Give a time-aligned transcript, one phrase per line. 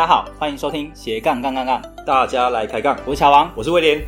[0.00, 2.96] 大家好，欢迎收听斜杠杠杠杠，大家来开杠。
[3.04, 4.02] 我是小王，我是威廉。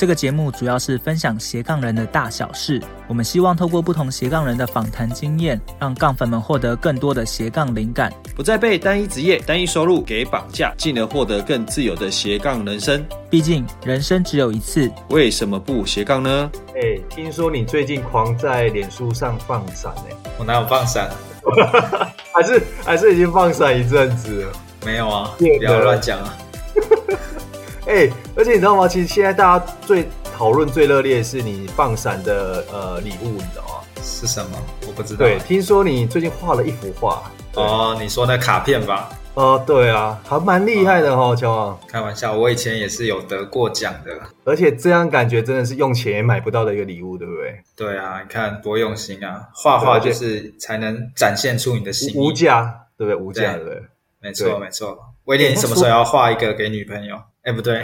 [0.00, 2.80] 这个节目主要是分享斜杠人的大小事。
[3.06, 13.04] 我们希望透过不同斜杠人的访谈经验，让杠粉们获得更多的斜杠灵感，不再被单一职业、单一收入给绑架，进而获得更自由的斜杠人生。
[13.28, 16.50] 毕竟人生只有一次，为什么不斜杠呢？
[16.68, 20.16] 哎、欸，听说你最近狂在脸书上放闪哎、欸？
[20.38, 21.10] 我哪有放闪？
[22.32, 24.52] 还是还是已经放闪一阵子了？
[24.82, 26.38] 没有啊，不要乱讲啊！
[27.86, 28.88] 哎、欸，而且你知道吗？
[28.88, 33.84] 其实现在大家最讨论最热烈的是你放闪的呃礼物，你知道吗？
[34.02, 34.56] 是什么？
[34.86, 35.18] 我不知道。
[35.18, 37.30] 对，听说你最近画了一幅画。
[37.56, 39.10] 哦，你说那卡片吧？
[39.34, 41.78] 哦，对啊，还蛮厉害的哦，乔王。
[41.86, 44.18] 开玩笑，我以前也是有得过奖的。
[44.44, 47.62] 而且这样感觉真的是用钱也买不到的一个礼物，对不对？
[47.76, 49.50] 对啊，你看多用心啊！
[49.52, 52.18] 画画就是才能展现出你的心意。
[52.18, 53.22] 无价，对不对？
[53.22, 53.82] 无价，对不对？
[54.22, 54.98] 没错，没错。
[55.24, 57.16] 威廉，你什么时候要画一个给女朋友？
[57.42, 57.82] 哎，不对，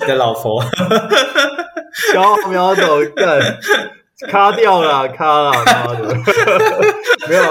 [0.00, 0.62] 你的老婆。
[2.12, 3.58] 小苗头干。
[4.28, 6.14] 卡掉了， 卡了，妈的！
[7.26, 7.42] 没有，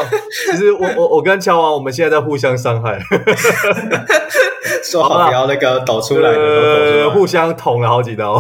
[0.46, 3.00] 其实我我我跟乔王，我们现在在互相伤害。
[4.84, 8.36] 说好不要那个抖出来的，呃，互相捅了好几刀。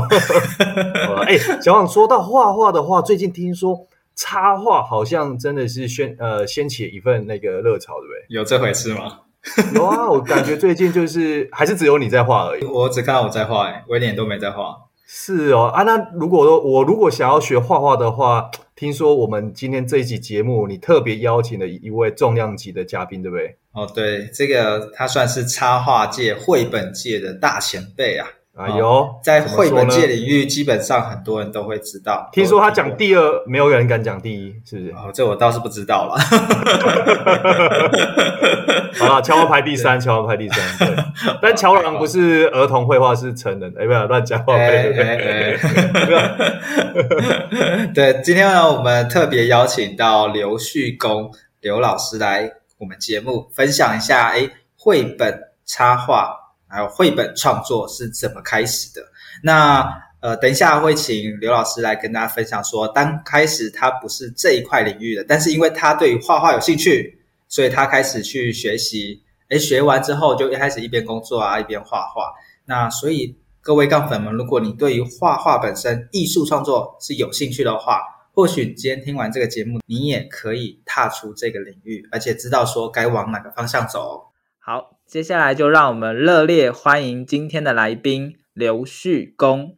[1.25, 3.75] 哎，乔王，说到画画的话，最近听说
[4.15, 8.25] 插画好像真的是掀呃掀起一份那个热潮，对不对？
[8.29, 9.21] 有这回事吗？
[9.73, 12.65] 有啊，我感觉最近就是还是只有你在画而已。
[12.65, 14.75] 我只看到我在画，哎，威廉都没在画。
[15.11, 23.57] 是哦啊，那如果说我如果想要学画画的话，听说我们今天这一集节目，你特别邀请了一位重量级的嘉宾，对不对？
[23.71, 28.27] 哦，对，这个他算是插画界、绘本界的大前辈啊。
[28.59, 32.27] 哎呦，在绘本界领域，基本上很多人都会知道。
[32.33, 34.91] 听说他讲第二，没有人敢讲第一，是不是？
[34.91, 36.17] 哦，这我倒是不知道了。
[38.99, 40.77] 好了，乔王排第三，乔王排第三。
[40.77, 40.93] 对，
[41.41, 43.73] 但乔王不是儿童绘画，是成人。
[43.79, 44.57] 哎，不要乱讲话。
[44.57, 45.57] 对对对。
[48.13, 51.31] 对，今天呢，我们特别邀请到刘旭公
[51.61, 56.38] 刘老师来我们节目分享一下，哎，绘本插画。
[56.69, 59.01] 还有绘本创作是怎么开始的？
[59.41, 59.83] 那
[60.21, 69.23] 呃，等一下会请刘老师来跟大家分享说，当开始他不是这一块领域的，但是因为他对于画画有兴趣，所以他开始去学习。
[69.47, 72.33] 诶，学完之后就一开始一边工作啊，一边画画。
[72.65, 78.01] 那所以各位杠粉们，如果你对于画画本身艺术创作是有兴趣的话，
[78.33, 84.21] 或许今天听完这个节目，你也可以踏出这个领域，而且知道说该往哪个方向走。
[84.59, 84.98] 好。
[85.09, 89.75] 接下来就让我们热烈欢迎今天的来宾刘旭公。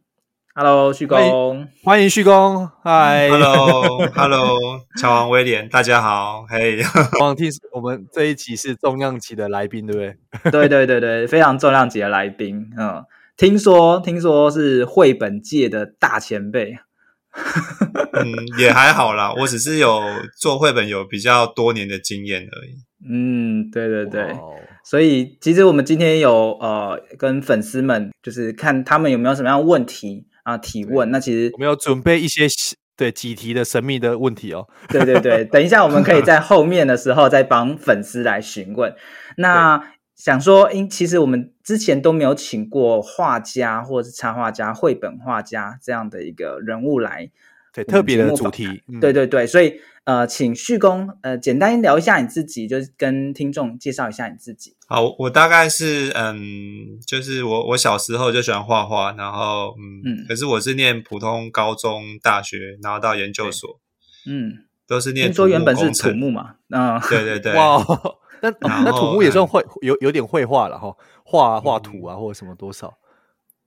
[0.54, 2.68] Hello，旭公，欢迎旭公。
[2.84, 4.58] Hi，Hello，Hello，
[5.00, 6.44] 乔王威廉，大家好。
[6.46, 6.82] 嘿，
[7.18, 10.00] 忘记我们这一期是重量级的来宾，对不
[10.50, 10.50] 对？
[10.52, 12.70] 对对对对，非常重量级的来宾。
[12.76, 13.02] 嗯，
[13.34, 16.76] 听说听说是绘本界的大前辈。
[18.12, 20.02] 嗯，也还好啦，我只是有
[20.38, 22.76] 做绘本有比较多年的经验而已。
[23.08, 24.32] 嗯，对对对。
[24.32, 24.54] Wow.
[24.84, 31.10] 所以，其实我们今天有呃跟粉丝们，就是看他们有没有什么样的问题啊提问。
[31.10, 32.46] 那其实我们有准备一些
[32.96, 34.68] 对几题的神秘的问题哦。
[34.88, 38.92] 对对对，等一下我们可以 在后面的时候再帮粉丝来询问。
[39.36, 39.80] 那
[40.16, 47.30] 想说，因其实我们之前都没有请过画家或者是插画家、绘本画家这样的一个人物来。
[47.72, 48.82] 对，特别的主题。
[48.88, 49.80] 嗯、对对对，所以。
[50.04, 54.74] 呃，请旭工呃，简单聊一下你自己，就是跟听众介绍一下你自己。
[54.88, 63.78] 好，我大概是嗯，就是我我小时候就喜欢画画，然后嗯，嗯，可是我是念普通高中、大学，然后到研究所，
[64.26, 65.28] 嗯，都是念。
[65.28, 66.56] 听说原本是土木嘛？
[66.70, 67.54] 嗯， 对对对。
[67.54, 67.80] 哇，
[68.42, 70.92] 那那土木也算绘有有点绘画了哈，
[71.24, 72.92] 画画图啊、嗯、或者什么多少。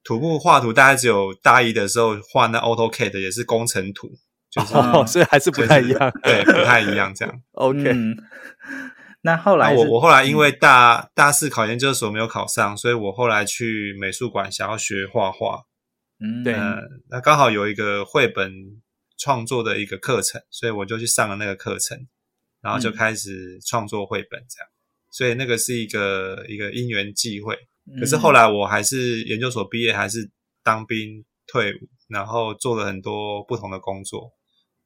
[0.05, 4.09] 土木画图大家只有大一的时候画那 AutoCAD 也是工程图。
[4.51, 7.41] 就是、哦，所以还是不太一样，对，不太一样这样。
[7.59, 8.15] OK，、嗯、
[9.19, 15.63] 那后来我我后来因为大、嗯、大四考研究所没有考上，所以我后来去美术馆想要学画画。
[16.21, 16.55] 嗯，对，
[17.09, 18.49] 那刚好有一个绘本
[19.17, 22.07] 创作的一个课程，所以我就去上了那个课程，
[22.61, 24.69] 然后就开始创作绘本这样。
[24.69, 27.57] 嗯、所以那个是一个一个因缘际会。
[27.99, 30.29] 可是后来我还是研究所毕业，还是
[30.63, 31.77] 当兵退伍，
[32.09, 34.31] 然后做了很多不同的工作。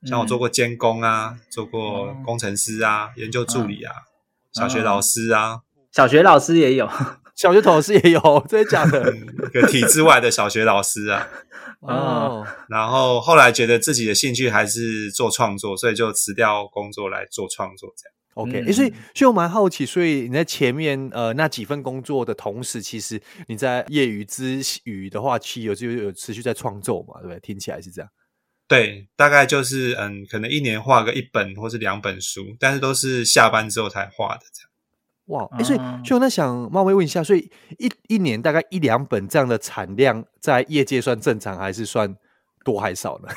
[0.06, 5.60] 像我做过监工啊、嗯，做过工程师啊，嗯、研究助理啊、嗯，小学老师啊，
[5.92, 6.90] 小学老师也有，
[7.36, 9.14] 小学老师也有，真的假的？
[9.16, 11.28] 一个体制外的小学老师啊。
[11.82, 12.46] 哦。
[12.70, 18.14] 然后后来觉得自己的兴趣还是做创作，所以就辞掉工作来做创作这样。
[18.42, 27.40] OK，、嗯、所以所以我蛮好奇，所以你在前面呃那几份工作的同时，其实你在业余之余的话，其实有就有持续在创作嘛，对不对？
[27.40, 28.10] 听起来是这样。
[28.68, 34.70] 对，大概就是嗯，可能一年画个一本或是两本书，但是都是下班之后才画的这样。
[35.26, 42.16] 哇，哎，所以所以我在想，冒昧问一下，所以一一年大概一两本这样的产量，在业界算正常，还是算
[42.72, 43.30] 多还少呢？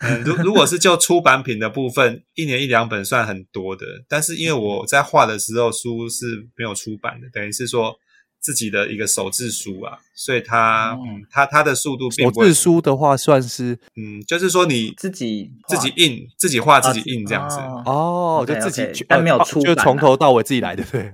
[0.00, 3.86] 嗯， 如如果是就出版品的部分，一年一两本算很多的。
[4.08, 7.94] 但是因为我在画的时候，书是没有出版的，等于是说
[8.40, 12.30] 自己的一个手制书啊，所以它，嗯，它它的速度并。
[12.30, 17.58] 手制书的话，算是嗯，就是说你自己自己印，自己画，自己印这样子。
[17.86, 21.10] 哦，就自己，okay, okay, 但没有出版，就从头到尾自己来的，对。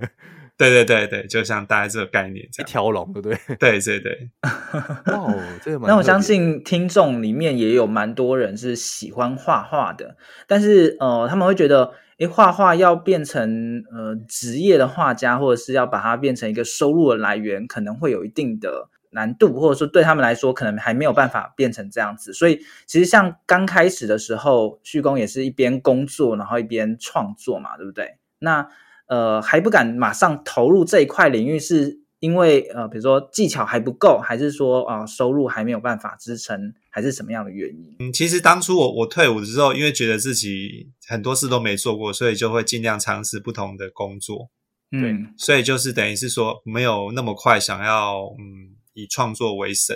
[0.55, 3.37] 对对对对，就像大家这个概念这样，一条龙，对不对？
[3.57, 4.29] 对对对。
[5.11, 5.33] 哦，
[5.63, 5.89] 这个蛮。
[5.91, 10.15] 那我相信听众里面也有蛮多人是喜欢画画的，
[10.47, 22.31] 但是呃，他们会觉得，诶，画画要变成呃职业的画家，或者是要把它变成一个收入的来源，可能会有一定的难度，或者说对他们来说，可能还没有办法变成这样子。
[22.31, 28.19] 所以，其实像刚开始的时候，旭工也是一边工作，然后一边创作嘛，对不对？
[28.37, 28.67] 那。
[29.13, 37.95] 呃，还不敢马上投入这一块领域，是因为呃，比如说技巧还不够，还是说啊、呃，收入还没有办法支撑，还是什么样的原因？
[37.99, 44.49] 嗯，其实当初我我退伍的时候，因为觉得自己很多事都没做过，所以就会尽量尝试不同的工作。
[44.91, 49.95] 嗯，对，所以就是等于是说，没有那么快想要嗯以创作为生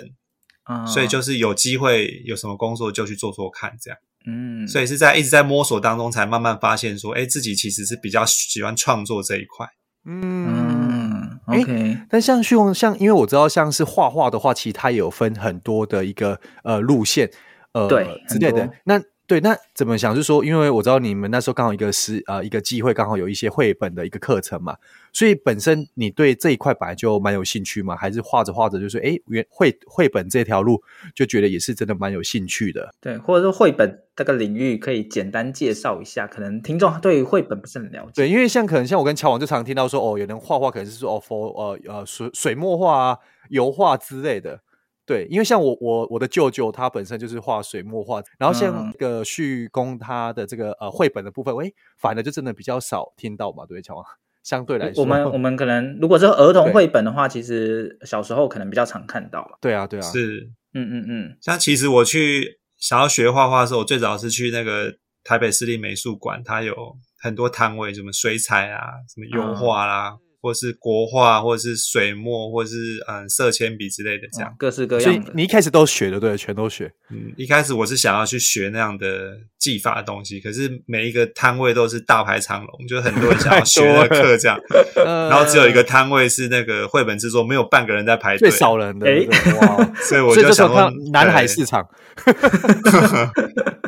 [0.64, 3.98] 啊，所以就是有机会有什么工作就去做做看，这样。
[4.26, 9.66] 嗯，所以是在一直在摸索当中，才慢慢发现说，哎，自己其实是比较喜欢创作这一块。
[10.04, 11.98] 嗯，OK。
[12.08, 17.30] 但像旭荣，像因为我知道，像是画画的话，其实它也有分很多的一个呃路线，
[17.72, 18.70] 呃对之类的。
[18.84, 20.14] 那对，那怎么想？
[20.14, 24.74] 就是说，因为我知道你们那时候刚好一个是呃一个机会，刚好有一些绘本的一个课程嘛，
[25.12, 30.82] 所以本身你对这一块本来就蛮有兴趣嘛，还是画着画着就是哎，原绘绘本这条路
[31.14, 32.94] 就觉得也是真的蛮有兴趣的。
[33.02, 38.12] 对，或者说绘本这个领域可以简单介绍一下，可能听众对于绘本不是很了解。
[38.14, 43.18] 对，因为像可能像我跟乔王就常听到说，哦，有人画画可能是说哦，for 呃呃水水墨画啊、
[43.50, 44.62] 油画之类的。
[45.08, 54.04] 对，因为像我我我的舅舅他本身就是画水墨画，然后像这个旭公他的这个呃绘本的部分，诶，反而就真的比较少听到嘛，对不对，乔王？
[54.42, 59.56] 相对来说，我们我们可能如果是儿童绘本的话，其实小时候可能比较常看到了。
[59.62, 61.36] 对啊，对啊，是，嗯嗯嗯。
[61.40, 64.94] 像其实我去想要学画画的时候，我最早是去那个
[65.24, 66.74] 台北市立美术馆，它有
[67.18, 70.18] 很多摊位，什么水彩啊，什么油画啦。
[70.20, 72.76] 嗯或是国画，或者是水墨，或者是
[73.08, 75.20] 嗯色铅笔之类的，这样、哦、各式各样的。
[75.22, 76.92] 所以你一开始都学的，对，全都学。
[77.10, 84.58] 嗯，一开始我是想要去学那样的技法的东西，可是每一个摊位都是大排长龙，就很多人想要学 的课这样。
[84.96, 89.06] 然后只有一个摊位是那个绘本制作，没有半个人在排队，最少人的。
[89.08, 89.26] 哎，
[89.60, 89.92] 哇！
[90.02, 91.86] 所以我就想说，南海市场。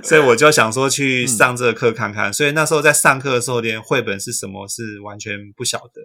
[0.03, 2.31] 所以我就想说去上这个课看看。
[2.31, 6.01] 嗯、所以那时候在上课的时候，连绘本是什么是完全不晓得。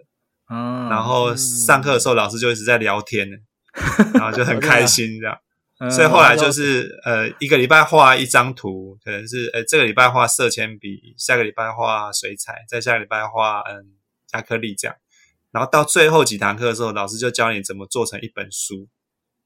[0.47, 3.27] 嗯，然后上课的时候，老师就一直在聊天，
[3.73, 5.35] 嗯、然后就很开心这样。
[5.79, 13.95] 嗯、所以后来就是呃，一个礼拜画一张图，可能是呃这个礼拜画色铅笔，下个礼拜画水彩，再下个礼拜画嗯
[14.33, 14.95] 亚克力这样。
[15.51, 18.87] 然后到最后几堂课的时候，老师就教你怎么做成一本书。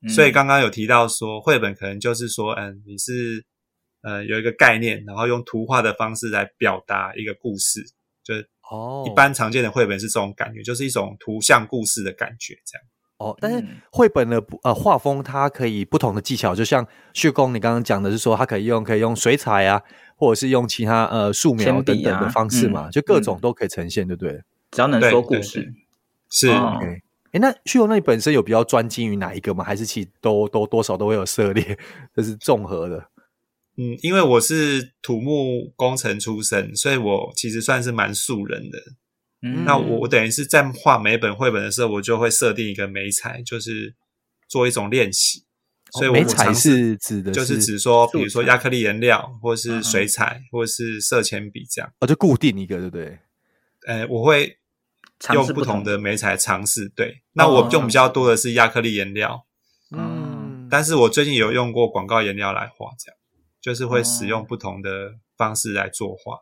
[0.01, 3.45] 嗯、所以刚刚有提到说，绘本可能就是说，嗯，你是
[4.01, 7.81] 呃有一个概念，然后用图画的方式来表达一个故事，
[8.21, 8.49] 就是。
[8.69, 12.85] 哦，一般常见的绘本是这种感觉，就是一种图像故事的感觉，这样。
[13.17, 13.61] 哦，但是
[13.91, 19.81] 绘本的呃画风，它可以不同的技巧，就像旭恭你刚刚讲的是说，它可以用可以用水彩啊，
[20.15, 24.41] 或者是用其他呃素描等等的方式嘛，啊嗯、就各种都可以呈现，对不对？
[24.71, 25.73] 只要能说故事，
[26.29, 26.47] 是。
[26.47, 29.65] OK，哎，那旭恭那你本身有比较专精于哪一个吗？
[29.65, 31.77] 还是其实都都多少都会有涉猎，
[32.15, 33.05] 这是综合的。
[33.81, 38.77] 嗯，因为我是土木工程出身，所以我其实算是蛮素人的。
[39.41, 43.95] 嗯，那我我等于是在画每本绘本的时候，我就会设定一个媒材，就是
[44.49, 45.45] 做一种练习。
[45.93, 51.89] 所以我，媒材是指的是就是指说，比如说亚克力颜料，或是水彩，或是色铅笔这样。
[52.01, 53.17] 哦，就固定一个，对不对？
[53.87, 54.57] 呃，我会
[55.33, 56.89] 用不同的媒材尝试。
[56.89, 59.45] 对，那我用比较多的是亚克力颜料。
[59.95, 63.18] 嗯，但是我最近有用过广告颜料来画，这样。
[63.61, 66.39] 就是会使用不同的方式来作画，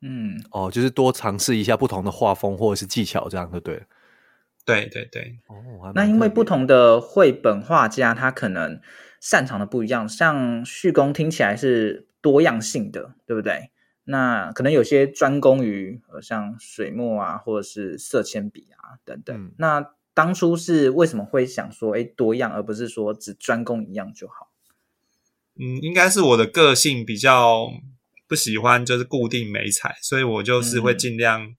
[0.00, 3.82] 嗯，哦，就是多尝试一下不同的画风或者是技巧，这样就对了。
[4.64, 5.40] 对对对。
[5.48, 8.80] 哦，那因为不同的绘本画家，他可能
[9.20, 10.08] 擅长的不一样。
[10.08, 13.70] 像旭工听起来是多样性的，对不对？
[14.04, 19.36] 那可能有些专攻于呃，像水墨啊，或者是色铅笔啊等等。
[19.36, 24.51] 嗯、那当初是为什么会想说，哎，多样，而不是说只专攻一样就好？
[25.62, 27.70] 嗯，应该是我的个性比较
[28.26, 31.54] 不喜欢就是固定媒材，所以我就是会尽量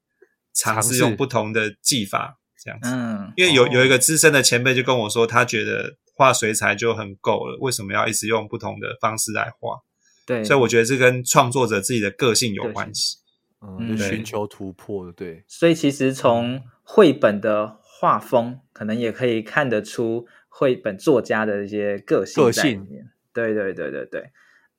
[0.53, 2.89] 尝试用不同的技法这样子。
[2.89, 9.79] 嗯，因为有有一个资深的前辈就跟我说，他觉得画水彩就很够了，为什么要一直用不同的方式来画？
[10.25, 13.17] 对，所以我觉得这跟创作者自己的个性有关系。
[13.61, 15.45] 嗯，寻求突破的，对。
[15.47, 23.12] 所以其实从绘本的画风，可能也可以看得出绘本作家的一些个性在里面。
[23.33, 24.29] 对对对对对。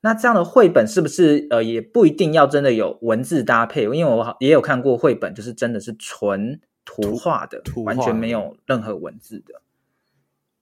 [0.01, 3.83] 那这样的绘本是不是呃也不一定要真的有文字搭配？
[3.83, 9.61] 因为我也有看过绘本，就是真的是纯图画的，完全没有任何文字的。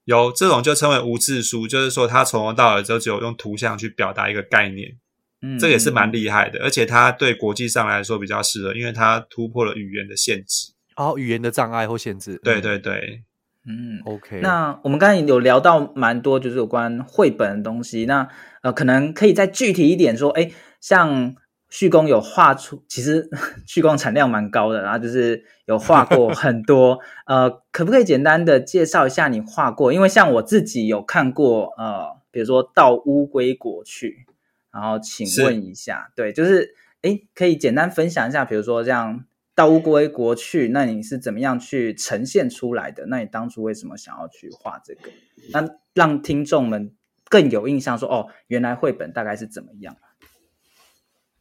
[0.06, 4.98] 有这种就称为无字书，就是说它从头到尾就只有用图像去表达一个概念，
[5.42, 13.24] 嗯，这也是蛮厉害的，而且它对国际上来说比较适合，因为它突破了语言的限制，哦，语言的障碍或限制，对对对，
[13.66, 14.40] 嗯，OK。
[14.42, 18.28] 那我们刚才有聊到蛮多，就是有关绘本的东西，那
[18.62, 21.36] 呃，可能可以再具体一点说，哎，像。
[21.70, 23.28] 旭工有画出，其实
[23.66, 29.92] 旭工产量蛮高的，然后就是有画过 很多，呃，可不可以简单的介绍一下你画过？
[29.92, 34.28] 因为像我自己有看过，呃，比如说到乌龟国去，
[34.72, 43.06] 然后请问一下，对，就是，诶，可以简单分享一下，比如说这样到乌龟国去，那你是怎么样去呈现出来的？
[43.08, 45.12] 那你当初为什么想要去画这个？
[45.52, 46.94] 那让听众们
[47.30, 49.96] 更有印象说，说哦，原来绘本大概是怎么样？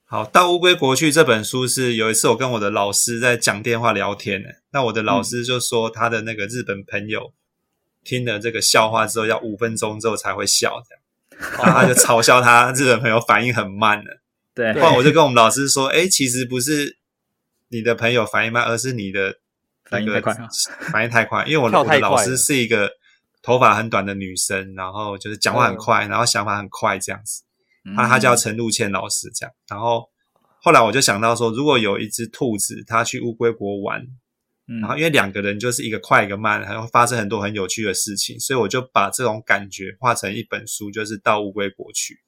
[0.04, 7.32] 好，到乌龟国去这本书是有一次我跟我的老师在讲电话聊天呢，那我的老师就说他的那个日本朋友
[8.04, 14.20] 听了这个笑话之后要五分钟之后才会笑，这样，然后他就嘲笑他日本朋友反应很慢了。
[14.54, 16.98] 对，后来我就跟我们老师说，哎，其实不是
[17.72, 19.38] 你的朋友反应慢，而是你的
[19.86, 20.36] 反应太快，
[20.92, 22.90] 反应太快，因为我的我的老师是一个
[23.42, 27.42] 头发很短的女生，然后就是讲话很快，然后想法很快这样子。
[27.96, 29.52] 她她叫陈露倩老师，这样。
[29.68, 30.04] 然后
[30.60, 34.06] 后来我就想到说，如果有一只兔子，它去乌龟国玩，
[34.68, 42.18] 嗯，然后因为两个人就是一个快一个慢，还会发生很多很有趣的事情，所以我就把这种感觉画成一本书，就是到乌龟国去。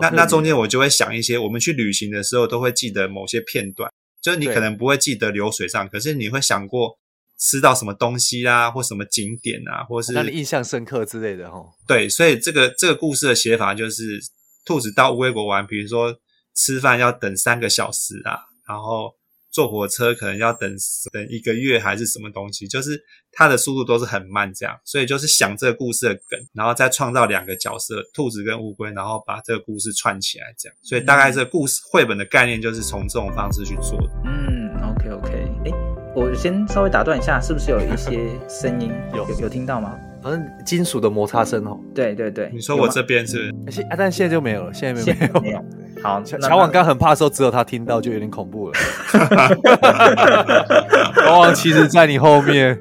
[0.00, 3.90] 那那中间我就会想一些，我们去旅行的时候都会记得某些片段，
[4.22, 6.98] 就是你可能不会记得流水账，可是你会想过
[7.38, 11.66] 吃到什么东西啦，或什么景点啊，或是让你印象深刻之类的齁。
[11.86, 14.20] 对，所以这个这个故事的写法就是。
[14.62, 16.14] 兔子到乌龟国玩，比如说
[16.54, 19.10] 吃饭要等三个小时啊，然后
[19.50, 20.74] 坐火车可能要等
[21.12, 23.00] 等一个月还是什么东西，就是
[23.32, 34.08] 它的速度都是很慢这样，所以就是想这个故事的梗，然后再创造两个角色，兔子跟乌龟，然后把这个故事串起来这样，所以大概这个故事绘本的概念就是从这种方式去做的。
[34.24, 35.30] 嗯，OK OK，
[35.64, 35.72] 诶，
[36.14, 38.92] 我先稍微打断一下，是不是有一些声音？
[39.14, 39.98] 有有有听到吗？
[40.22, 45.64] 好像金属的摩擦声哦，对对对，你说我这边是，是，啊，但现在就没有了，现在没有，没有。
[46.02, 48.74] 好，乔王刚很怕的时候，只有他听到，就有点恐怖了。
[51.14, 52.78] 乔王其实在你后面，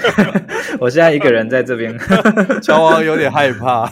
[0.80, 1.94] 我现在一个人在这边，
[2.62, 3.84] 乔王有点害怕。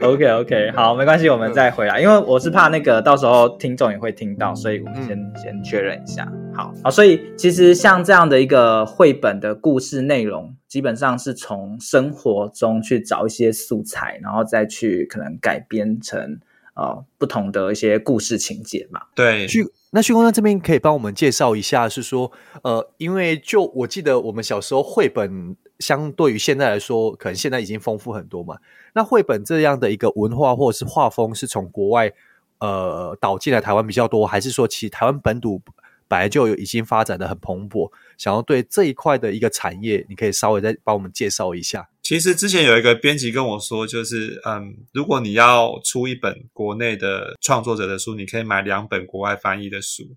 [0.00, 6.26] OK OK，好，没关系，我们再回来，因为我是怕那个到时候听众也会听到，所以我们先、嗯、先确认一下。
[6.54, 16.38] 好，好，所以其实像这样的一个绘本的故事内容，基本上是从生活中去找一些素材，然后再去可能改编成。
[16.74, 19.00] 呃，不同的一些故事情节嘛。
[19.12, 22.30] 对，旭，那旭恭在这边可以帮我们介绍一下，是说，
[22.62, 28.58] 呃，因为就我记得我们小时候绘本相对于现在来说，可能现在已经丰富很多嘛。
[28.94, 32.12] 那绘本这样的一个文化或者是画风，是从国外
[32.60, 35.60] 呃导进来台湾比较多，还是说其实台湾本土
[36.06, 37.90] 本来就已经发展的很蓬勃？
[38.18, 41.88] 想要对这一块的一个产业，你可以稍微再帮我们介绍一下。
[42.02, 50.16] 其实之前有一个编辑跟我说，就是嗯，如果你要出一本国内的创作者的书，你可以买两本国外翻译的书。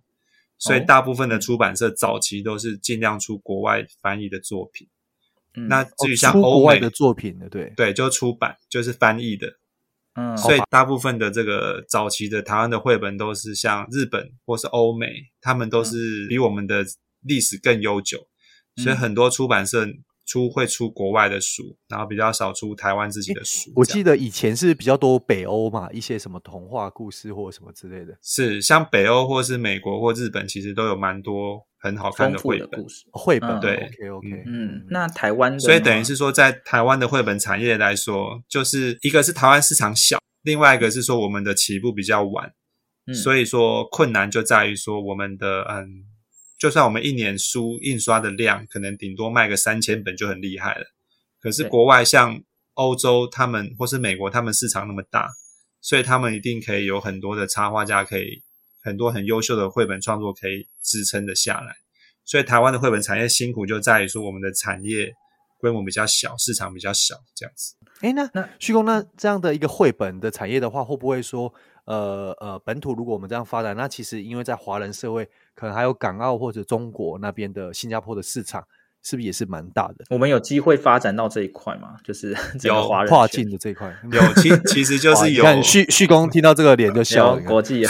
[0.57, 4.87] 所以大部分的出版社早期都是尽量出国外翻译的作品。
[5.55, 9.55] 嗯、那至于像欧美、哦、国外的作品的，对对，就出版就是翻译的。
[10.13, 15.07] 嗯，所以大部分的这个早期的台湾的绘本都是像日本或是欧美，
[15.41, 16.85] 他们都是比我们的
[17.21, 18.27] 历史更悠久，
[18.77, 19.87] 嗯、所以很多出版社。
[20.23, 23.69] 出会出国外的书，然后比较少出台湾自己的书。
[23.75, 28.17] 我记得以前是比较多北欧嘛，一些什么童话故事或什么之类的。
[28.21, 32.81] 是像北欧或是美国或日本，其实都有蛮多很好看的绘本。
[32.81, 42.53] 故事绘本对，OK OK，嗯，那台湾的，所以等于是说，在台湾的绘本产业来说，就是一个是台湾市场小，另外一个是说我们的起步比较晚，
[43.07, 46.05] 嗯、所以说困难就在于说我们的嗯，
[46.61, 50.85] 就算我们一年书印刷的量可能顶多卖个三千本就很厉害了，
[51.41, 52.39] 可是国外像
[52.75, 55.27] 欧洲他们或是美国他们市场那么大。
[55.83, 58.43] 所以他们一定可以有很多的插画家，可以
[58.83, 61.73] 很多很优秀的绘本创作可以支撑的下来。
[62.23, 65.11] 所以台湾的绘本产业辛苦就在于说，我们的产业
[65.59, 67.73] 规模比较小，市场比较小，这样子。
[68.01, 71.51] 诶，那那旭恭，那这样的一个绘本的产业的话，会不会说，
[71.85, 78.63] 呃呃，本土如果我们这样发展，那其实因为在华人社会，可能还有港澳或者中国那边的新加坡的市场。
[79.03, 80.05] 是不是也是蛮大的？
[80.11, 81.95] 我们有机会发展到这一块嘛？
[82.03, 85.43] 就是 有华人跨境的这一块，有其其实就是有。
[85.43, 87.41] 看旭旭恭听到这个脸就 笑了。
[87.41, 87.83] 国际，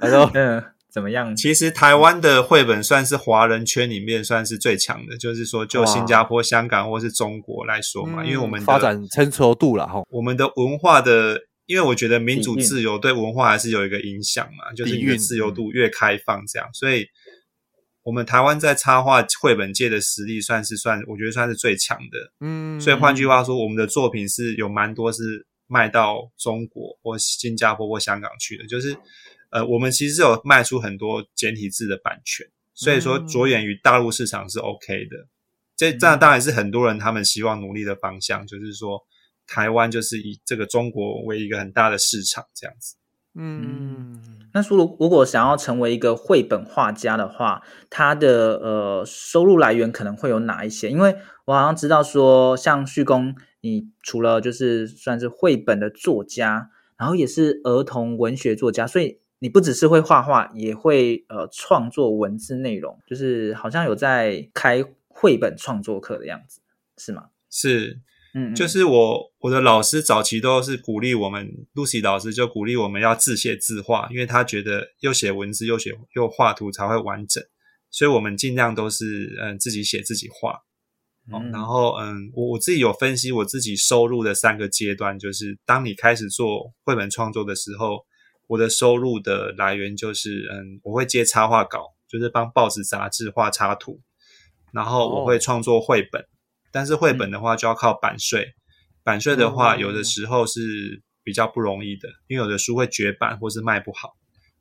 [0.00, 1.34] 他说：“嗯，怎么样？
[1.34, 10.04] 其实台湾的绘本算是华人圈里面算是最强的，就是说就新加坡、香港或是中国来说嘛，因为我们发展成熟度了哈。
[10.10, 17.06] 我们的文化的，因为我觉得民主自由对文化还是有一个影响嘛，就是越自由度越开放这样，所以。”
[18.06, 22.32] 我们台湾在插画绘本界的实力算是算，我觉得算是最强的。
[22.38, 28.64] 嗯，所以换句话说，我们的作品是有蛮多是卖到中国或新加坡或香港去的。
[28.68, 28.96] 就是，
[29.50, 35.26] 呃，我们其实是有卖出很多简体字的版权，所以说着眼于大陆市场是 OK 的。
[35.76, 39.04] 这这样当然是很多人他们希望努力的方向，就是说
[39.46, 42.96] 台湾就是以这个中国为一个很大的市场这样子。
[43.38, 50.90] 嗯，那说如如果想要成为一个绘本画家的话，他的呃收入来源可能会有哪一些？
[50.90, 66.62] 因为我好像知道说，像旭公，你除了就是算是绘本的作家，然后也是儿童文学作家，所以你不只是会画画，也会呃创作文字内容，就是好像有在开绘本创作课的样子，
[66.96, 67.26] 是吗？
[67.50, 68.00] 是。
[68.38, 77.42] 嗯，就是我我的老师早期都是鼓励我们，Lucy 老师就鼓励我们要自写自画，因为他觉得又写文字又写又画图才会完整，
[77.90, 80.60] 所以我们尽量都是嗯自己写自己画。
[81.32, 88.04] 哦，然后嗯，我我自己有分析我自己收入的三个阶段，就是当你开始做绘本创作的时候，
[88.48, 94.02] 我的收入的来源就是嗯，我会接插画稿，就是帮报纸杂志画插图，
[94.74, 96.22] 然后我会创作绘本。
[96.76, 98.52] 但是绘本的话就要靠版税，嗯、
[99.02, 100.04] 版税的话有的。
[100.04, 104.10] 时候是比较不容易的，嗯、因为有的书会绝版或是卖不好。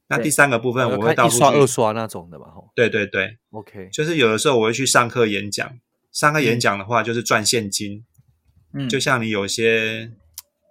[0.08, 5.70] 那第三个部分我会到处刷二刷那种的嘛，对对对，OK，就是有的时候我会去上课演讲，
[6.14, 8.06] 上课演讲的话就是赚现金，
[8.74, 10.12] 嗯，就像你有些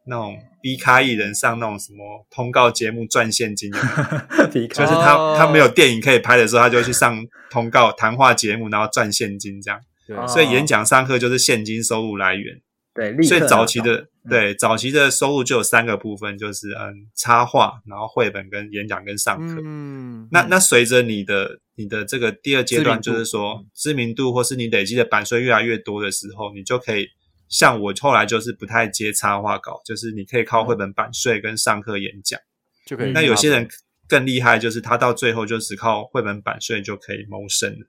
[0.07, 3.71] 那种 B 咖艺人上那种什么通告节目赚现金，
[4.51, 9.81] 就是他他没有电影可以拍的时候，他就会去上通告谈话节目，然后赚现金这样。
[10.07, 12.61] 对，所以演讲上课就是现金收入来源。
[12.95, 19.61] 对，所以早期的对早期的收入就有三个部分，就是嗯插画，然后绘本跟演讲跟上课。
[19.65, 27.09] 嗯，那那随着你的你的这个第二阶段，就是说知名度或是你累积的版税越来越多的时候，你就可以
[27.49, 32.39] 像我后来就是不太接插画稿，就是你可以靠绘本版税跟上课演讲
[32.87, 33.11] 就可以。
[33.11, 33.69] 那有些人
[34.07, 37.87] 更厉害，就是他到最后就只靠绘本版税就可以谋生了。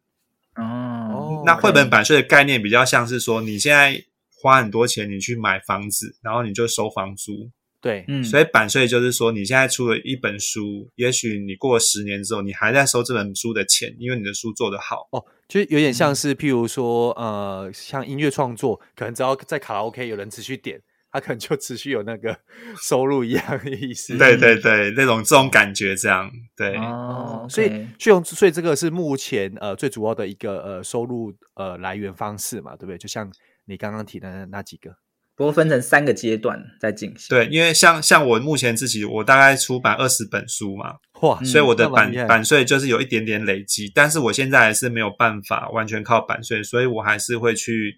[0.56, 4.04] 哦，那绘本版税的概念比较像是说，你现在
[4.42, 7.52] 花很多钱，你去买房子，然后你就收房租。
[7.82, 15.08] 对，嗯，所以版税就是说，你现在出了一本书，也许你过了十年之后，你还在收这本书的钱，因为你的书做得好。
[15.12, 20.82] 哦，就有点像是，譬如说，呃，像音乐创作，可能只要在卡拉 OK 有人持续点。
[21.16, 22.38] 他可能就持续有那个
[22.84, 32.98] 收入一样的意思，对对对，那种这种感觉这样，对哦，所以旭恭，所以这个是目前呃最主要的一个呃收入呃来源方式嘛，对不对？
[32.98, 33.32] 就像
[33.64, 34.94] 你刚刚提的那，几个，
[35.38, 37.28] 不过分成三个阶段在进行。
[37.30, 47.96] 对，因为像像我目前自己，我大概出版二十本书嘛，哇，所以我的版版税就是有一点点累积，但是我现在还是没有办法完全靠版税，所以我还是会去。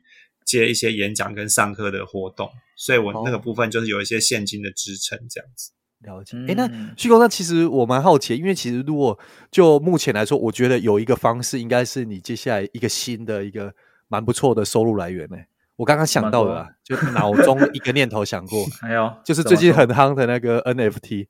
[0.48, 5.72] 接一些演讲跟上课的活动，所以我那个部分就是有一些现金的支撑，这样子。
[6.00, 6.38] 了解。
[6.48, 9.20] 诶，那旭哥，那其实我蛮好奇，因为其实如果
[9.52, 13.74] 就目前来说，我觉得有一个方式，应该是你接下来一个新的一个
[14.08, 15.36] 蛮不错的收入来源呢。
[15.76, 21.28] 我刚刚想到的，就脑中一个念头想过， 还有就是最近很夯的那个 NFT。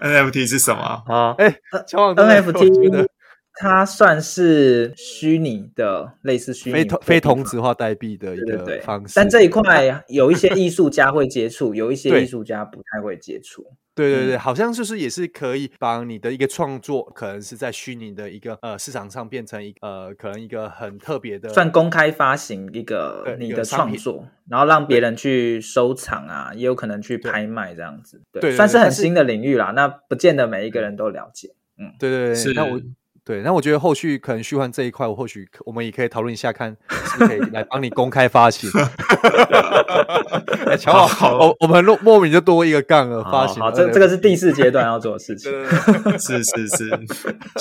[0.00, 1.34] NFT 是什么啊？
[1.36, 1.60] 哎
[1.92, 3.08] ，NFT。
[3.56, 8.66] 它算是虚拟的，类似虚拟非同非同质化代币的一个方式。
[8.66, 13.64] 对对对，但这一块有一些艺术家会接触，有一些 艺术家不太会接触。
[13.94, 28.20] 对对对，好像就是也是可以把你的一个创作，可能是在虚拟的一个呃市场上变成一个呃可能一个很特别的，算公开发行一个你的创作，然后让别人去收藏啊，也有可能去拍卖这样子。
[28.32, 29.70] 对，对，算是很新的领域啦。
[29.76, 31.54] 那不见得每一个人都了解。
[31.78, 32.80] 嗯，对对对，是那我。
[33.24, 38.70] 对，那我觉得后续可能虚幻这一块，我或许我们也可以讨论一下，看是不是可以来帮你公开发行。
[40.66, 43.62] 哎，巧好，我我们莫莫名就多一个杠了，发行。
[43.62, 45.50] 好，这这个是第四阶段要做的事情。
[46.20, 47.00] 是是是，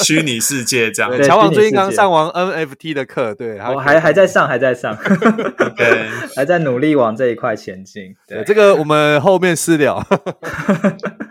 [0.03, 1.23] 虚拟世界这样。
[1.23, 4.93] 乔王最近刚上完 NFT 的课，对，我还还在上，还在上，
[5.77, 8.13] 对，还在努力往这一块前进。
[8.27, 10.05] 对，这个我们后面私聊。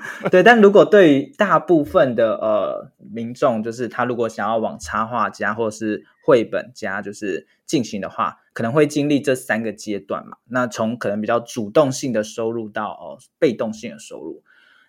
[0.31, 10.37] 对，但如果对于大部分的呃民众，就是他如果想要往插画家或者是绘本家就是进行的话，可能会经历这三个阶段嘛。
[10.49, 14.43] 那从可能比较主动性的收入到哦被动性的收入，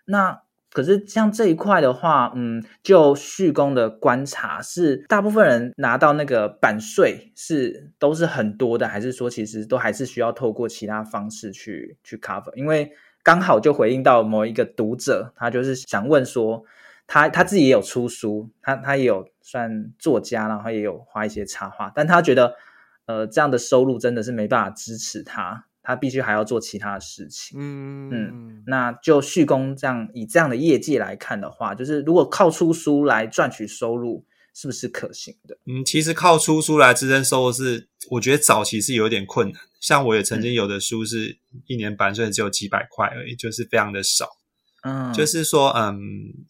[0.05, 12.51] 那可是像这一块的话，嗯，就旭工的观察是，大部分人拿到那个版税是都是很多的，还是说其实都还是需要透过其他方式去去 cover？
[12.55, 12.91] 因为
[13.23, 16.63] 刚好就回应到某一个读者，他就是想问说。
[17.05, 22.55] 他他自己也有出书，他他也有算作家，然后也有画一些插画，但他觉得，
[23.05, 27.59] 呃，这样的收入真的是没办法支持他，他必须还要做其他的事情。
[27.59, 35.57] 嗯嗯，那就旭工这样以这样的业界来看的话，就是如果靠出书来赚取收入，是不是可行的？
[35.65, 39.61] 嗯，其实靠出书来支撑收入是，我觉得早期是有点困难。
[39.81, 41.37] 像我也曾经有的书是
[41.67, 44.29] 一年版税只有几百块而已，就是非常的少。
[44.83, 45.97] 嗯，就是说，嗯，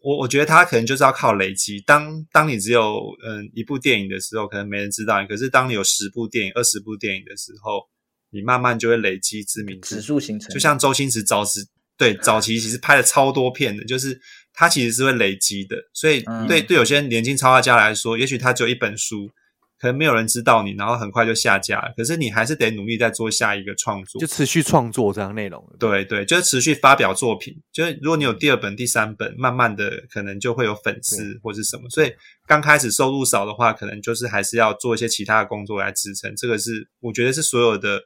[0.01, 1.79] 我我觉得他可能就是要靠累积。
[1.81, 7.87] 当当你只有嗯一部电影的时候，可能没人知道你；可是当你有十部电影、二十部电影的时候，
[8.31, 10.51] 你慢慢就会累积知名度，指数形成。
[10.51, 11.59] 就像周星驰早时
[11.95, 14.19] 对早期其实拍了超多片的，就是
[14.53, 15.75] 他其实是会累积的。
[15.93, 19.31] 所以对对有些年轻插画家来说，也许他只有一本书。
[19.79, 21.93] 可能没有人知道你，然后很快就下架了。
[21.97, 25.61] 可是你还是得努力再做下一个创作，就持续创作这样内容。
[25.77, 27.53] 对对，就是持续发表作品。
[27.69, 31.89] 就是如果你有第二本、第三本，慢慢的可能就会有粉丝或是什么。
[31.89, 32.09] 所以
[32.47, 36.33] 刚开始收入少的话，可能就是还是要做一些其他的工作来支撑。
[36.37, 38.01] 这个是我觉得是所有的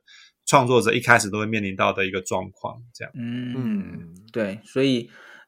[0.47, 2.81] 创作者一开始都会面临到的一个状况。
[2.91, 5.07] 这样，嗯，对，所以。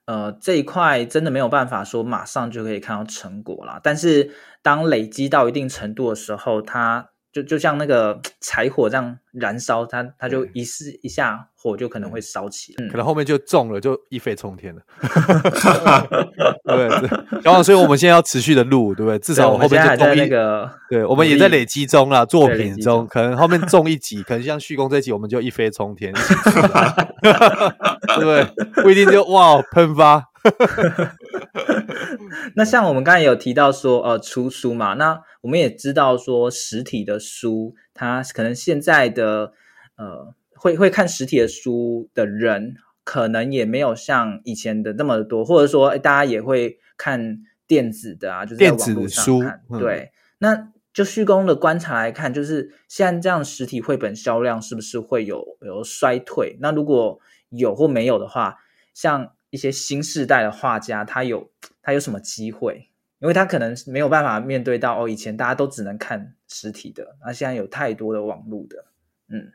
[0.09, 3.79] 呃，这一块真的没有办法说马上就可以看到成果了。
[3.83, 4.31] 但是
[4.63, 14.81] 当累积到一定程度的时候，它就就像那个柴火这样燃烧，它它就一试一下火就可能会烧起来，可能后面就中了，就一飞冲天了。
[16.65, 17.09] 对对，
[17.43, 19.19] 然后所以我们现在要持续的录，对不对？
[19.19, 26.13] 至少我后面就中一个，对，我们也在累积中啦，作品中，可能后面中一集，可能像旭恭这一集，我们就一飞冲天。
[27.21, 28.43] 对不对？
[28.83, 30.28] 不一定就哇喷发。
[32.55, 39.53] 那像我们刚才有提到说，呃，出书嘛，那我们也知道说，实体的书，它可能现在的
[39.97, 49.61] 呃，会会看实体的书的人，可能也没有像以前的那么多，或者说大家也会看电子的啊，就是在网络上看。
[49.69, 56.57] 嗯、对，那就旭工的观察来看，就是现在这样实体绘本销量是不是会有有衰退？
[56.59, 58.57] 那如果有或没有的话，
[58.93, 62.89] 像一些新世代的画家，他有他有什么机会？
[63.19, 68.85] 因为他可能没有办法面对到哦，以前大家都只能看实体的，那现在有太多的网络的，
[69.27, 69.51] 嗯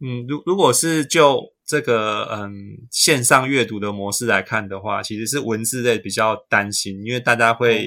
[0.00, 2.52] 嗯，如如果是就这个嗯
[2.90, 7.86] 线上阅读的模式来看的话，其实是文字类比较担心，因为大家会、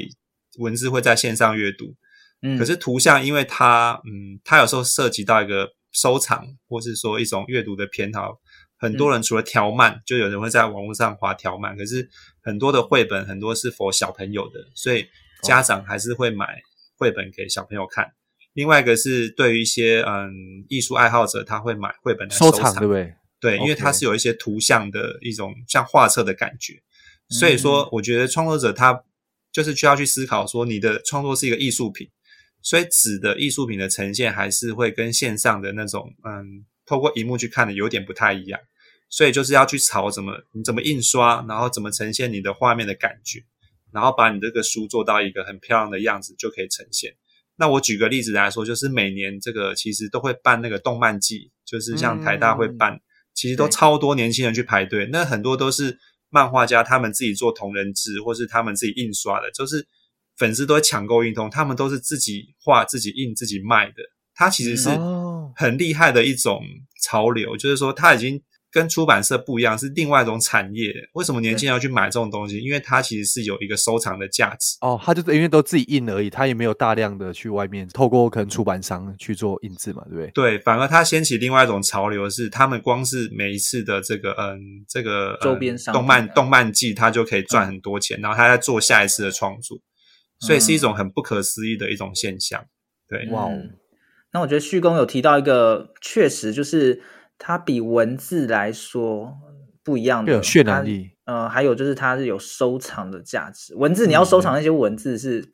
[0.57, 1.93] 嗯、文字会在线上阅读，
[2.41, 8.39] 嗯，可是图像因为它嗯它有时候涉及到一个收藏，或是说一种阅读的偏好。
[8.79, 12.07] 很多人除了条漫，嗯、就有人会在网络上划条漫，可是
[12.41, 15.07] 很多的绘本很多是 for 小朋友的，所以
[15.41, 16.61] 家长还是会买
[16.95, 18.05] 绘本给小朋友看。
[18.05, 18.11] 哦、
[18.53, 20.31] 另外一个是对于一些嗯
[20.69, 23.13] 艺术爱好者，他会买绘本来收藏，收藏对不对？
[23.39, 26.81] 对，因为它是有一些图像的一种像画册的感觉。
[27.29, 29.03] 所以说，我觉得创作者他
[29.51, 32.07] 就是需要去思考说，你的创作是一个艺术品，
[32.61, 36.65] 所以纸的艺术品的呈现还是会跟线上的那种嗯。
[36.87, 38.59] 透过荧幕去看的有点不太一样，
[39.09, 43.43] 所以就是要去炒怎么你怎么印刷，然后怎么呈现你的画面的感觉，
[43.91, 47.15] 然后把你这个书做到一个很漂亮的样子就可以呈现。
[47.57, 53.01] 那我举个例子来说，就是每年这个其实都会办那个动漫季，就是像台大会办，嗯、
[53.33, 55.09] 其实都超多年轻人去排队。
[55.11, 55.97] 那很多都是
[56.29, 59.87] 漫画家他们自己做同人志，或是他们自己印刷的，就是
[60.37, 64.03] 粉丝都会抢购一通，他们都是自己画、自己印、自己卖的。
[64.35, 64.89] 它其实是
[65.55, 66.61] 很厉害的一种
[67.03, 68.41] 潮流，嗯、就是说它已经。
[68.69, 70.93] 跟出版社不一样，是另外一种产业。
[71.13, 72.59] 为什么年轻人要去买这种东西？
[72.59, 74.77] 因为它其实是有一个收藏的价值。
[74.81, 80.31] 哦，它就是因为都自己印而已，它也没有大量的去外面透过可能出版商去做印制嘛，对不对？
[80.31, 89.79] 对，反而它掀起另外一种潮流是，他们光是每一次的这个嗯这个、嗯、周边商动漫动漫季，它就可以赚很多钱，嗯、然后他在做下一次的创作，
[90.41, 92.63] 所以是一种很不可思议的一种现象。
[93.07, 93.57] 对，哇哦，
[94.37, 97.01] 那我觉得旭公有提到一个，确实就是。
[97.39, 99.37] 它比文字来说
[99.83, 101.11] 不一样的，有渲染力。
[101.25, 103.75] 呃，还有就是它是有收藏的价值。
[103.75, 105.45] 文字你要收藏那些文字是、嗯、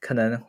[0.00, 0.40] 可能。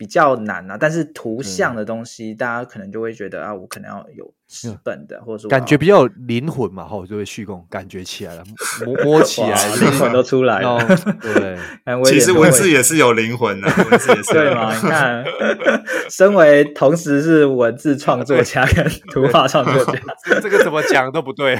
[0.00, 8.34] 比较难啊，但是图像的东西，大家可能就会觉得啊，我可能要有纸本的，或者说感觉比较有灵魂嘛，哈，就会旭公感 觉起来。
[8.34, 8.42] 了，
[8.86, 10.78] 摸摸起来，灵魂都出来了。
[11.20, 11.58] 对，
[12.06, 14.72] 其实文字也是有灵魂的， 文字也是对嘛？
[14.74, 15.22] 你看，
[16.08, 18.82] 身为同时是文字创作家跟
[19.12, 20.00] 图画创作家，
[20.40, 21.58] 这个怎么讲都不对，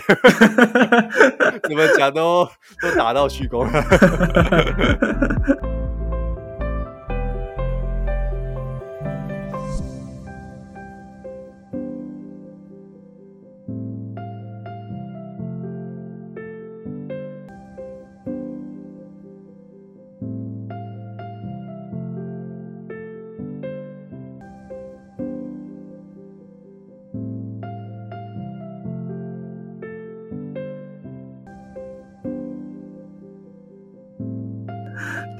[1.69, 2.49] 怎么讲都
[2.81, 3.85] 都打到旭公了。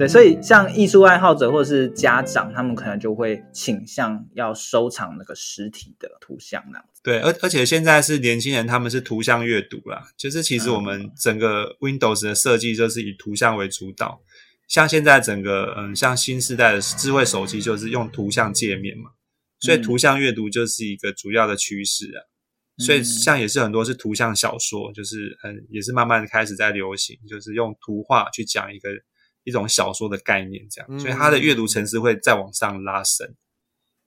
[0.01, 7.01] 对，所以像艺术爱好者或者是家长，他们可能就会倾向要收藏那个实体的图像那样子。
[7.03, 10.07] 对，而而且现在是年轻人，他们是图像阅读啦。
[10.17, 14.23] 就是其实我们整个 Windows 的设计就是以图像为主导。
[14.67, 19.11] 像现在整个嗯，像新时代的智慧手机就是用图像界面嘛，
[19.59, 22.25] 所以图像阅读就是一个主要的趋势啊。
[22.83, 28.89] 所以像也是很多是图像小说，就是嗯，也是慢慢的开始在流行，就是用图画去讲一个。
[29.43, 33.27] 一种小说的概念，这样，所以它的阅读层次会再往上拉升，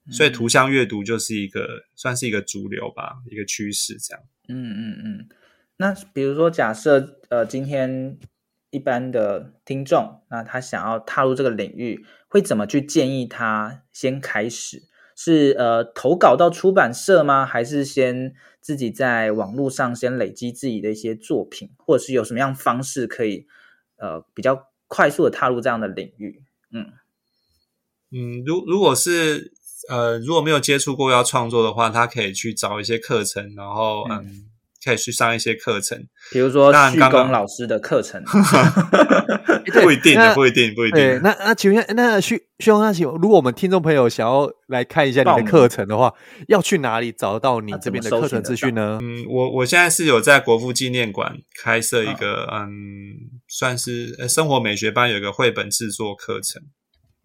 [0.07, 4.23] 嗯、所以图像阅读就是一个算是一个主流吧，一个趋势这样。
[4.49, 5.29] 嗯嗯嗯。
[5.79, 8.17] 那比如说，假设呃，今天
[8.71, 14.85] 一般的听众，那他想要踏入这个领域，会怎么去建议他先开始？
[15.17, 17.45] 是呃投稿到出版社吗？
[17.45, 23.49] 还是先自己在网络上先累积自己的一些作品，或者是有什么样方式可以
[23.97, 24.69] 呃比较？
[24.95, 26.87] 快速的踏入这样的领域，嗯。
[28.13, 29.53] 嗯，如如果是
[29.89, 34.51] 呃如果没有接触过要创作的话，他可以去找一些课程，然后嗯，嗯，
[34.85, 35.99] 可以去上一些课程，
[36.33, 38.23] 比如说旭公老师的课程，
[39.83, 41.21] 不一定，不一定，不一定。
[41.23, 46.13] 那那请问一下，那旭旭公，那请，如果我们听众朋友想要来看一下你的课程的话，
[46.49, 48.99] 要去哪里找到你这边的课程资讯呢？
[49.01, 53.41] 嗯，我我现在是有在国父纪念馆开设一个、啊、嗯。
[53.47, 56.61] 算是生活美学班有一个绘本制作课程，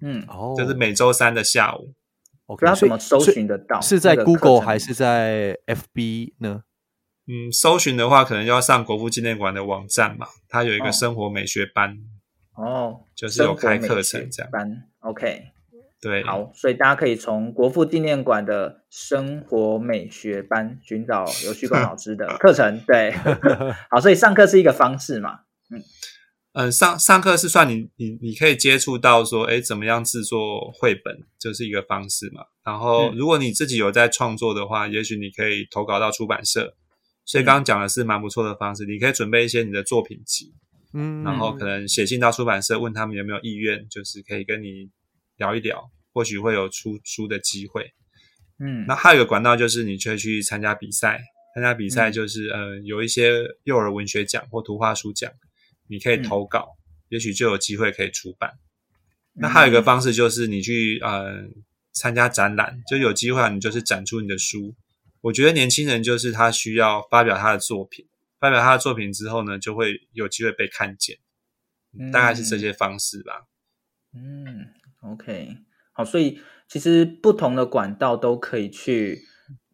[0.02, 1.96] 嗯，哦，就是每周三的下午。
[2.46, 3.82] OK，那怎么搜寻得到？
[3.82, 6.62] 是在 Google 还是在 FB 呢？
[7.32, 11.96] 嗯，搜寻的话，可能要上国父纪念馆的网站嘛，它有一个生活美学班。
[12.56, 14.52] 哦，就是有开课程这样。
[14.52, 15.44] 班 OK，
[16.02, 22.82] 对，好，所以大家可以从国父纪念馆的生活美学班寻找 游旭公老师的课程。
[22.88, 23.14] 对，
[23.92, 25.82] 好，所以上课是一个方式嘛，嗯。
[26.54, 32.42] 嗯，上上课是算你你你可以接触到说，哎，怎么样制作绘本，就是一个方式嘛。
[32.66, 36.76] 然后，如果你自己有在创作的话，也许你可以投稿到出版社。
[37.30, 40.52] 所以刚刚讲的是蛮不错的方式，你可以准备一些你的作品集，
[40.96, 44.90] 嗯，然后可能写信到出版社，问他们有没有意愿，就是可以跟你
[45.38, 47.94] 聊一聊，或许会有出书的机会。
[48.60, 51.22] 嗯，那还有一个管道就是你可以去参加比赛，
[51.54, 55.32] 参加比赛就是呃有一些幼儿文学奖或图画书奖。
[55.88, 58.50] 你可以投稿，嗯、也许就有机会可以出版。
[59.36, 61.44] 嗯、那还有一个方式就是你去呃
[61.94, 64.74] 参加展览，就有机会你就是展出你的书。
[65.22, 68.08] 我觉得年轻人就是他需要发表他的作品，
[68.40, 71.18] 发表他的作品之后呢，就会有机会被看见。
[71.98, 73.48] 嗯、大概是这些方式吧。
[74.14, 74.68] 嗯
[75.02, 75.58] ，OK，
[75.92, 79.24] 好，所以其实不同的管道都可以去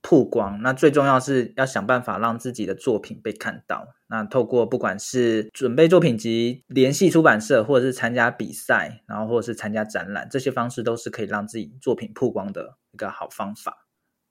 [0.01, 0.61] 曝光。
[0.61, 3.87] 那最重要是要想办法让自己的作品被看到。
[4.07, 13.84] 那透过不管是准备作品集、联系出版社，或者是参加比赛，然后或者是参加展览，这些方式都是可以让自己作品曝光的一个好方法。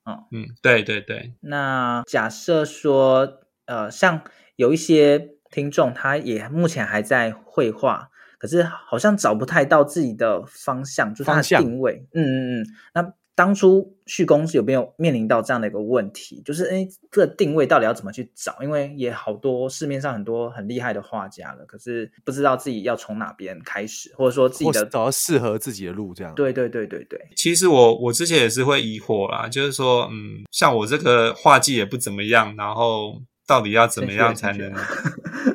[0.07, 1.35] 嗯嗯，对对对。
[1.41, 4.23] 那假设说，呃，像
[4.57, 12.07] 有一些听众，他也目前还在绘画，可是好像找不太到自己的方向，就是他的定位。
[12.13, 13.13] 嗯嗯嗯，那。
[13.37, 16.41] 当初旭公是有没有面临到这样的一个问题？
[16.45, 18.57] 就是哎，这个定位到底要怎么去找？
[18.63, 26.33] 因为也好多市面上很多很厉害的画家了，可是不知道自己要从哪边开始，或者说自己的找到适合自己的路，这样。
[26.37, 27.21] 对对对对对。
[27.37, 34.73] 其实我我之前也是会疑惑啦，就是说，嗯，像我这个画技也不怎么样，然后到底要怎么样才能？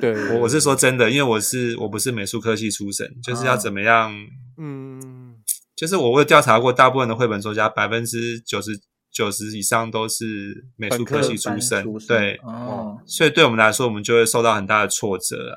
[0.02, 4.12] 对，我我是说真的，因为我是我不是美术科系出身，就是要怎么样？
[4.12, 4.28] 嗯。
[5.80, 8.78] 就是我我有调查过，大部分的绘本作家百分之九十
[9.10, 15.56] 九十以上都是美术科系出身，出身对，哦，所以对我们来说，我们就会受到很大的挫折啊。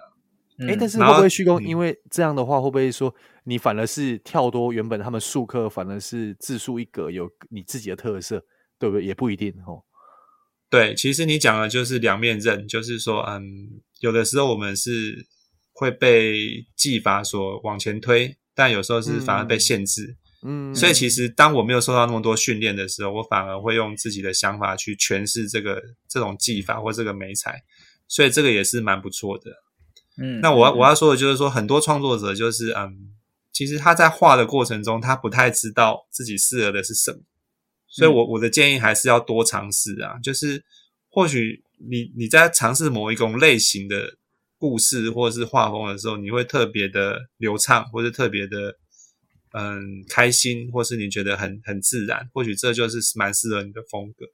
[0.60, 1.60] 哎、嗯，但是会不会虚构？
[1.60, 8.44] 因为这样的话，会不会说你反而是跳多原本他们术科，反而是字数一格，有你自己的特色，
[8.78, 9.04] 对不对？
[9.04, 9.82] 也不一定哦。
[10.70, 13.42] 对，其实你讲的就是两面刃，就是说，嗯，
[13.98, 15.26] 有的时候我们是
[15.72, 18.38] 会被技法所往前推。
[18.62, 27.60] 但有时候是反而被限制，嗯，所以其实当我没有受到那么多训练的时候，我反而会用自己的想法去诠释这个这种技法或这个美彩，
[28.06, 29.50] 所以这个也是蛮不错的，
[30.16, 30.38] 嗯。
[30.40, 33.10] 那我要我要说的就是说，很多创作者就是嗯，
[33.52, 37.18] 其实他在画的过程中，他不太知道自己适合的是什么，
[37.88, 40.64] 所以我我的建议还是要多尝试啊，就是
[41.08, 44.18] 或许你你在尝试某一种类型的。
[44.62, 48.76] 故事或者是画风的时候，你会特别的流畅，或是特别的
[49.58, 54.24] 嗯开心，或是你觉得很很自然，或许这就是蛮适合你的风格。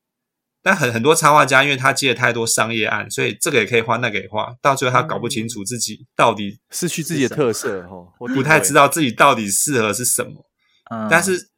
[0.62, 7.96] 但很很多插画家，因为他接了太多商业案，所以这个也可以画，那个也画，到最后他搞不清楚自己到底失去自己的特色哈，
[8.34, 10.44] 不太知道自己到底适合是什么。
[10.90, 11.48] 嗯，但是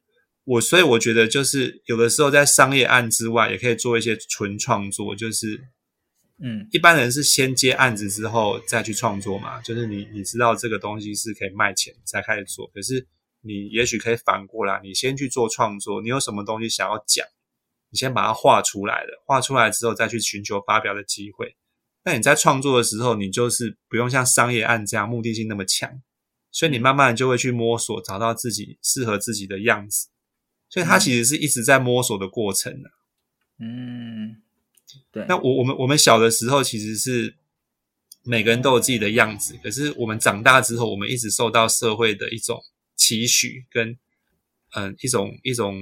[0.45, 5.59] 我所以我觉得，就是有的时候在商业案之外，也可以做一些纯创作，就是。
[6.43, 13.07] 嗯，一般人是先接案子之后再去创作嘛，就是你你知道这个东西是可以卖钱才开始做，可是
[13.41, 17.23] 你也许可以反过来，你先去做创作，你有什么东西想要讲，
[17.91, 21.55] 你先把它画出来了，画出来之后再去寻求发表的机会。
[22.03, 26.01] 那你在创作的时候，你就是不用像商业案这样目的性那么强，
[26.51, 30.07] 所以你慢慢就会去摸索，找到自己适合自己的样子。
[30.67, 32.89] 所以它其实是一直在摸索的过程呢。
[33.59, 34.41] 嗯。
[35.11, 37.35] 对，那我我们我们小的时候其实是
[38.23, 42.63] 每个人都有自己的样子，可是我们长大之后，我们一直受到社会的一种
[42.95, 43.97] 期许跟
[44.75, 45.75] 嗯一种一种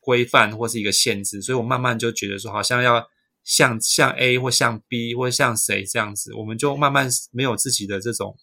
[0.00, 3.08] 规范或是一个限制，所以我慢慢就觉得说，好像要
[3.42, 8.36] 像像 A 或像 B 或像谁这样子，我们就慢慢没有自己的这种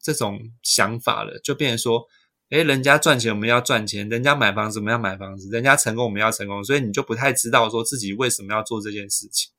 [0.00, 2.06] 这种想法了，就变成说，
[2.50, 9.50] 诶，人家赚钱我们要赚钱，人家买房子我们要买房子，人家成功我们要成功，所以你就不太知道说自己为什么要做这件事情。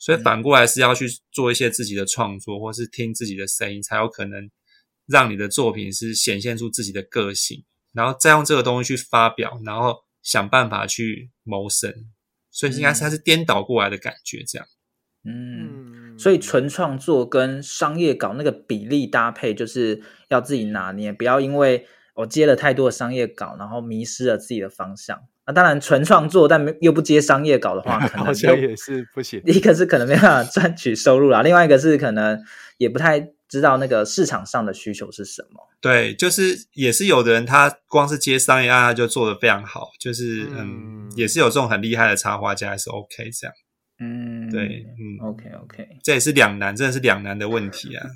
[0.00, 4.50] 所以反过来是要去做一些自己的创作，或是听自己的声音，才有可能
[5.06, 11.94] 让你的作品是显现出自己的个性，然后再用这个东西去发表，然后想办法去谋生。
[12.50, 14.66] 所以应该是它是颠倒过来的感觉，这样。
[15.22, 25.20] 嗯，所以纯创作跟商业稿那个比例搭配，就是要自己拿捏，不要因为我接了太多的商业稿，然后迷失了自己的方向。
[25.52, 29.42] 当然，纯创作但又不接商业稿的话，可能好像也是不行。
[29.44, 32.40] 一个是可能没办法 赚取收入啦，另外一个是可能
[32.78, 35.68] 也不太知道那个市场上的需求是什么。
[35.80, 43.54] 对，就是也是有的人，他光是接商业案，他就做的非常好，就是嗯，嗯，也是有这种很厉害的插画家，还是 OK 这样。
[44.02, 48.06] 嗯，对，嗯，OK OK，这也是两难，真的是两难的问题啊。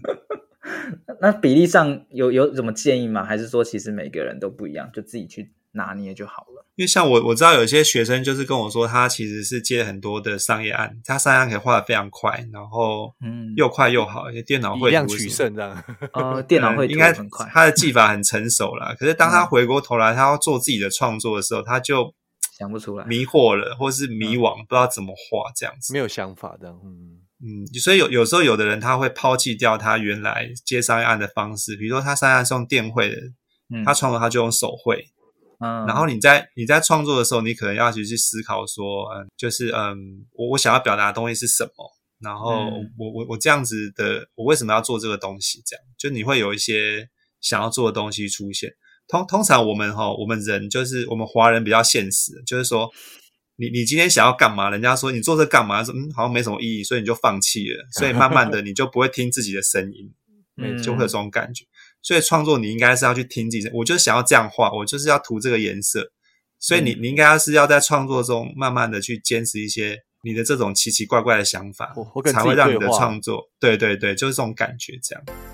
[1.20, 3.22] 那比例上有有什么建议吗？
[3.24, 6.66] 还是说其实每个人都不一样，就自己去拿捏就好了？
[6.76, 15.84] 因为像我我知道有些学生就是跟我说，他其实是接很多的商业案，他商业案可以画的非常快，然后嗯又快又好，因为电脑绘图以量取胜这样。
[16.14, 18.94] 呃，电脑会应该很快，他的技法很成熟了。
[18.98, 22.12] 可是当他回过头来，他要做自己的创作的时候，他就
[22.58, 26.70] 想不出来，迷惑了，或是迷惘，不知道怎么画这样子，没有想法的。
[26.70, 33.16] 嗯嗯，所以有有时候有的人他会抛弃掉他原来接商业案的方式，比如说他商业案是用电绘的，
[33.84, 35.06] 他创作他就用手绘。
[35.60, 39.96] 嗯，然后你在你在创作的时候，你可能要去去思考说，嗯，就是嗯，
[40.32, 41.90] 我我想要表达的东西是什么？
[42.20, 45.62] 然后我我我这样子的，我为什么要做这个东西？
[45.66, 47.08] 这样就你会有一些
[47.40, 48.70] 想要做的东西出现。
[49.06, 52.90] 通通常我们哈，我们人就是我们华人比较现实，就是说，
[53.56, 54.70] 你你今天想要干嘛？
[54.70, 55.84] 人家说你做这干嘛？
[55.84, 57.84] 说嗯，好像没什么意义，所以你就放弃了。
[57.98, 60.10] 所以慢慢的 你就不会听自己的声音，
[60.56, 61.66] 嗯，就会有这种感觉。
[62.04, 66.12] 所以创作你应该是要去听自己，我就想要这样画，我就是要涂这个颜色。
[66.60, 71.94] 所以你你应该是要在创作中慢慢的去坚持一些你的这种奇奇怪怪的想法，
[72.30, 75.53] 才会让你的创作，对对对，就是这种感觉这样。